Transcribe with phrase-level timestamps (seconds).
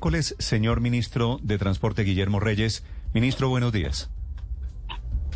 [0.00, 2.86] Miércoles, señor ministro de Transporte Guillermo Reyes.
[3.12, 4.10] Ministro, buenos días.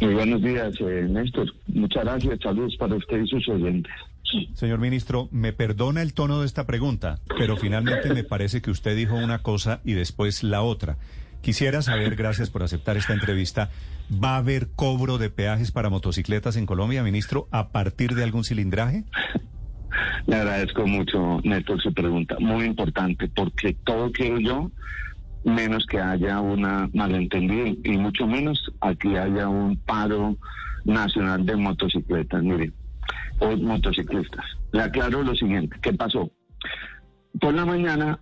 [0.00, 1.52] Muy buenos días, eh, Néstor.
[1.66, 2.38] Muchas gracias.
[2.42, 3.92] Saludos para usted y sus oyentes.
[4.54, 8.96] Señor ministro, me perdona el tono de esta pregunta, pero finalmente me parece que usted
[8.96, 10.96] dijo una cosa y después la otra.
[11.42, 13.68] Quisiera saber, gracias por aceptar esta entrevista,
[14.10, 18.44] ¿va a haber cobro de peajes para motocicletas en Colombia, ministro, a partir de algún
[18.44, 19.04] cilindraje?
[20.26, 22.36] Le agradezco mucho, Néstor, su pregunta.
[22.40, 24.70] Muy importante, porque todo quiero yo,
[25.44, 30.36] menos que haya una malentendida y mucho menos aquí haya un paro
[30.84, 32.72] nacional de motocicletas, mire,
[33.40, 34.44] o motociclistas.
[34.72, 36.30] Le aclaro lo siguiente, ¿qué pasó?
[37.40, 38.20] Por la mañana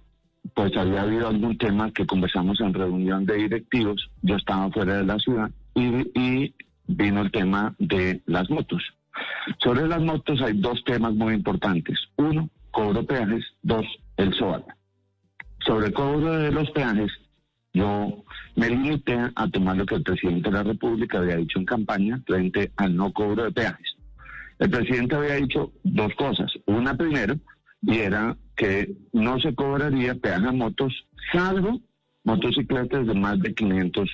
[0.54, 5.04] pues había habido algún tema que conversamos en reunión de directivos, yo estaba fuera de
[5.04, 6.54] la ciudad y, y
[6.86, 8.82] vino el tema de las motos.
[9.59, 11.98] Sobre las motos hay dos temas muy importantes.
[12.17, 13.45] Uno, cobro peajes.
[13.62, 14.65] Dos, el SOAT.
[15.65, 17.11] Sobre cobro de los peajes,
[17.73, 18.25] yo
[18.56, 22.20] me limité a tomar lo que el presidente de la República había dicho en campaña
[22.27, 23.97] frente al no cobro de peajes.
[24.59, 26.53] El presidente había dicho dos cosas.
[26.67, 27.37] Una primero,
[27.81, 30.93] y era que no se cobraría peaje a motos,
[31.33, 31.81] salvo
[32.25, 34.11] motocicletas de más de 500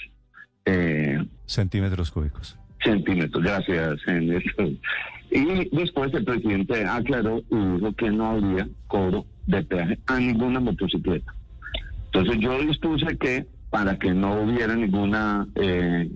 [0.64, 2.58] eh, centímetros cúbicos.
[2.82, 4.00] Centímetros, gracias.
[5.30, 10.60] Y después el presidente aclaró y dijo que no habría cobro de peaje a ninguna
[10.60, 11.34] motocicleta.
[12.06, 16.10] Entonces yo dispuse que para que no hubiera ninguna eh,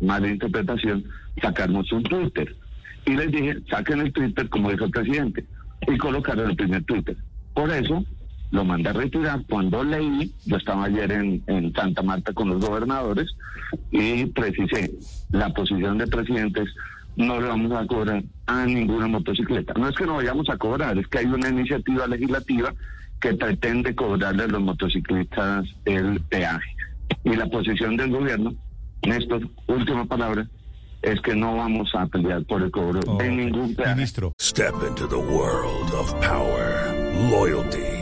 [0.00, 1.04] mala interpretación,
[1.40, 2.56] sacarnos un Twitter.
[3.06, 5.44] Y les dije, saquen el Twitter como dijo el presidente
[5.86, 7.16] y colocaron el primer Twitter.
[7.54, 8.04] Por eso
[8.52, 9.40] lo mandé a retirar.
[9.48, 13.28] Cuando leí, yo estaba ayer en, en Santa Marta con los gobernadores
[13.90, 14.92] y precisé
[15.32, 16.68] la posición de presidentes.
[17.16, 19.74] No le vamos a cobrar a ninguna motocicleta.
[19.74, 22.72] No es que no vayamos a cobrar, es que hay una iniciativa legislativa
[23.20, 26.70] que pretende cobrarle a los motociclistas el peaje.
[27.24, 28.54] Y la posición del gobierno,
[29.06, 30.46] Néstor, última palabra,
[31.02, 33.94] es que no vamos a pelear por el cobro Oh, de ningún peaje.
[33.94, 36.94] Ministro, Step into the world of power,
[37.30, 38.01] loyalty,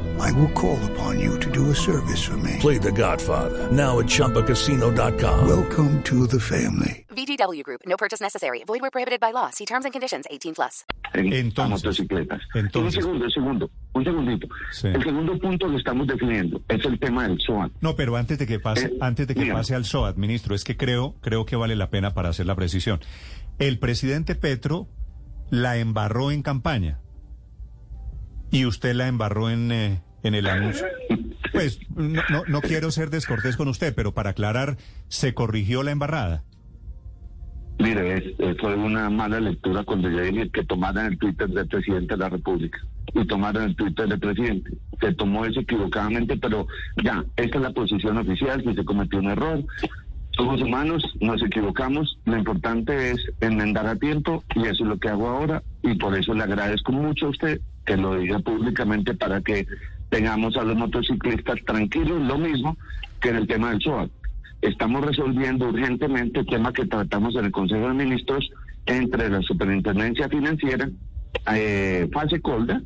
[0.27, 2.57] I will call upon you to do a service for me.
[2.59, 5.47] Play The Godfather now at ChumbaCasino.com.
[5.47, 7.05] Welcome to the family.
[7.15, 7.81] VGW Group.
[7.87, 8.63] No purchase necessary.
[8.65, 9.49] Void where prohibited by law.
[9.51, 10.25] See terms and conditions.
[10.29, 10.85] 18 plus.
[11.13, 12.41] en Entonces, a motocicletas.
[12.55, 12.95] entonces.
[12.97, 14.47] un segundo, un segundo, un segundito.
[14.71, 14.87] Sí.
[14.87, 17.71] El segundo punto que estamos definiendo es el tema del SOAT.
[17.81, 20.63] No, pero antes de que pase, Eh, antes de que pase al SOAT, ministro, es
[20.63, 22.99] que creo, creo que vale la pena para hacer la precisión.
[23.59, 24.87] El presidente Petro
[25.49, 26.99] la embarró en campaña
[28.51, 30.85] y usted la embarró en, eh, en el anuncio.
[31.51, 34.77] Pues no, no, no quiero ser descortés con usted, pero para aclarar,
[35.07, 36.43] se corrigió la embarrada.
[37.81, 42.13] Mire, eh, fue una mala lectura cuando yo dije que tomaran el Twitter del presidente
[42.13, 42.79] de la República
[43.13, 44.71] y tomaran el Twitter del presidente.
[44.99, 46.67] Se tomó eso equivocadamente, pero
[47.03, 49.63] ya, esta es la posición oficial, si se cometió un error.
[50.37, 55.09] Somos humanos, nos equivocamos, lo importante es enmendar a tiempo y eso es lo que
[55.09, 59.41] hago ahora y por eso le agradezco mucho a usted que lo diga públicamente para
[59.41, 59.65] que
[60.11, 62.77] tengamos a los motociclistas tranquilos, lo mismo
[63.21, 64.11] que en el tema del SOAT.
[64.61, 68.47] Estamos resolviendo urgentemente el tema que tratamos en el Consejo de Ministros
[68.85, 70.89] entre la Superintendencia Financiera,
[71.53, 72.81] eh, Fase Colda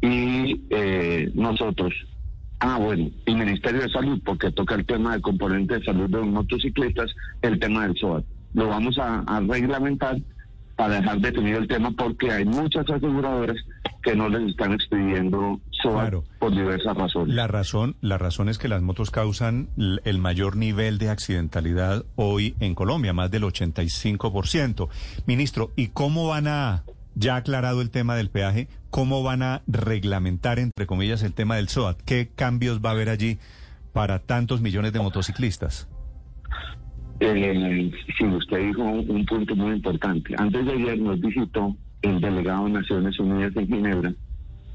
[0.00, 1.92] y eh, nosotros.
[2.60, 6.16] Ah, bueno, y Ministerio de Salud, porque toca el tema del componente de salud de
[6.16, 8.24] los motociclistas, el tema del SOAT.
[8.54, 10.16] Lo vamos a, a reglamentar
[10.76, 13.56] para dejar definido el tema porque hay muchas aseguradoras
[14.02, 15.60] que no les están expidiendo
[15.92, 16.24] Claro.
[16.38, 17.34] por diversas razones.
[17.34, 22.54] La razón, la razón es que las motos causan el mayor nivel de accidentalidad hoy
[22.60, 24.88] en Colombia, más del 85%.
[25.26, 26.84] Ministro, ¿y cómo van a,
[27.14, 31.68] ya aclarado el tema del peaje, cómo van a reglamentar, entre comillas, el tema del
[31.68, 32.00] SOAT?
[32.02, 33.38] ¿Qué cambios va a haber allí
[33.92, 35.88] para tantos millones de motociclistas?
[37.20, 40.34] Eh, sí, usted dijo un, un punto muy importante.
[40.36, 44.14] Antes de ayer nos visitó el delegado de Naciones Unidas en Ginebra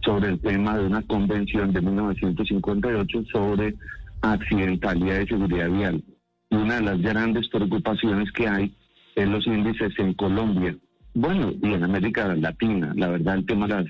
[0.03, 3.75] sobre el tema de una convención de 1958 sobre
[4.21, 6.03] accidentalidad y seguridad vial.
[6.49, 8.75] Una de las grandes preocupaciones que hay
[9.15, 10.75] es los índices en Colombia,
[11.13, 12.93] bueno, y en América Latina.
[12.95, 13.85] La verdad, el tema de las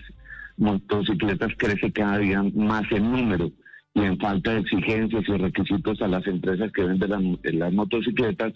[0.58, 3.52] motocicletas crece cada día más en número
[3.94, 7.22] y en falta de exigencias y requisitos a las empresas que venden las,
[7.54, 8.54] las motocicletas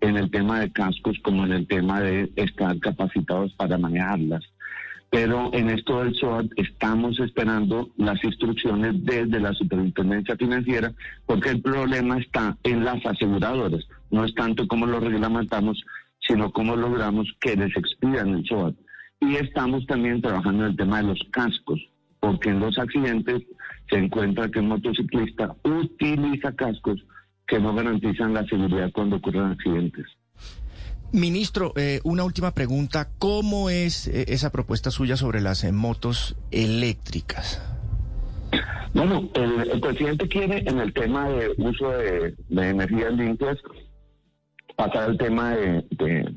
[0.00, 4.44] en el tema de cascos como en el tema de estar capacitados para manejarlas.
[5.10, 10.92] Pero en esto del SOAT estamos esperando las instrucciones desde la superintendencia financiera
[11.24, 13.86] porque el problema está en las aseguradoras.
[14.10, 15.82] No es tanto como lo reglamentamos,
[16.20, 18.76] sino cómo logramos que les expidan el SOAT.
[19.20, 21.80] Y estamos también trabajando en el tema de los cascos,
[22.20, 23.42] porque en los accidentes
[23.90, 27.02] se encuentra que el motociclista utiliza cascos
[27.46, 30.06] que no garantizan la seguridad cuando ocurren accidentes.
[31.12, 33.08] Ministro, eh, una última pregunta.
[33.18, 37.62] ¿Cómo es eh, esa propuesta suya sobre las eh, motos eléctricas?
[38.94, 43.58] Bueno, el, presidente quiere en el tema de uso de, energías limpias
[44.76, 46.34] pasar al tema de,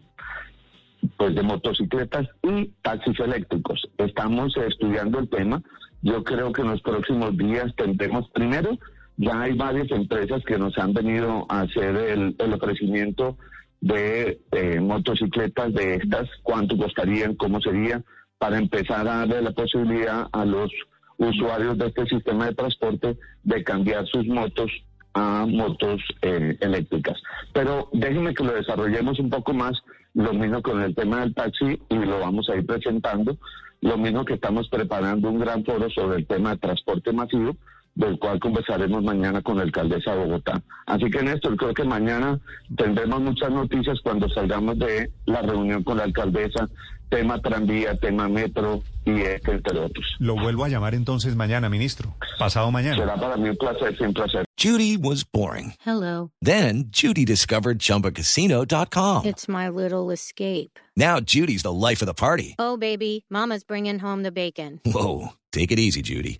[1.18, 3.82] pues de motocicletas y taxis eléctricos.
[3.98, 5.62] Estamos estudiando el tema.
[6.02, 8.78] Yo creo que en los próximos días tendremos primero
[9.18, 13.38] ya hay varias empresas que nos han venido a hacer el, ofrecimiento
[13.82, 14.40] de
[14.80, 18.02] motocicletas de estas, cuánto costarían, cómo sería,
[18.38, 20.72] para empezar a darle la posibilidad a los
[21.18, 24.72] usuarios de este sistema de transporte de cambiar sus motos
[25.14, 27.22] a motos eh, eléctricas.
[27.54, 29.74] Pero déjenme que lo desarrollemos un poco más,
[30.14, 33.38] lo mismo con el tema del taxi y lo vamos a ir presentando,
[33.82, 37.56] lo mismo que estamos preparando un gran foro sobre el tema de transporte masivo
[37.96, 40.62] del cual conversaremos mañana con la alcaldesa de Bogotá.
[40.86, 42.40] Así que Néstor, creo que mañana
[42.76, 46.70] tendremos muchas noticias cuando salgamos de la reunión con la alcaldesa,
[47.10, 50.06] tema tranvía, tema metro y este, entre otros.
[50.20, 52.16] Lo vuelvo a llamar entonces mañana, ministro.
[52.40, 52.96] Pasado mañana.
[52.96, 54.46] Será para mí un placer, siempre placer.
[54.58, 55.74] Judy was boring.
[55.86, 56.32] Hello.
[56.42, 59.26] Then Judy discovered chumbacasino.com.
[59.26, 60.80] It's my little escape.
[60.96, 62.56] Now Judy's the life of the party.
[62.58, 64.80] Oh, baby, mama's bringing home the bacon.
[64.86, 66.40] Whoa, take it easy, Judy.